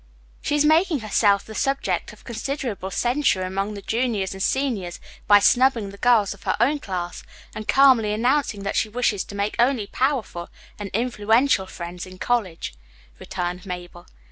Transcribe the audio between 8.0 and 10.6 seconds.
announcing that she wishes to make only powerful